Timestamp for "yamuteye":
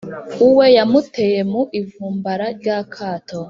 0.77-1.39